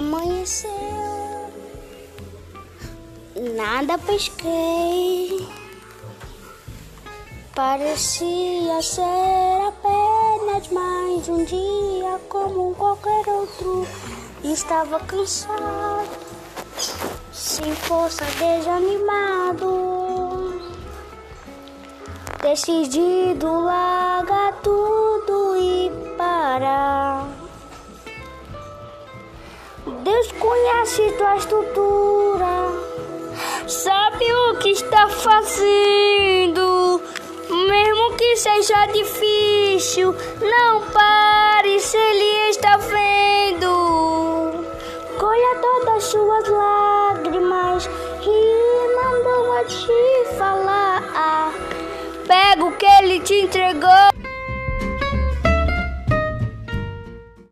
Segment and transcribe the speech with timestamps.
[0.00, 0.70] Amanheceu,
[3.54, 5.46] nada pesquei.
[7.54, 13.86] Parecia ser apenas mais um dia como qualquer outro.
[14.42, 16.08] Estava cansado,
[17.30, 19.68] sem força, desanimado.
[22.40, 24.19] Decidido largar
[29.86, 32.68] Deus conhece tua estrutura,
[33.66, 37.00] sabe o que está fazendo.
[37.48, 44.64] Mesmo que seja difícil, não pare se Ele está vendo.
[45.18, 47.88] Colha todas as suas lágrimas
[48.22, 51.54] e mandou a te falar.
[52.26, 54.09] Pega o que Ele te entregou.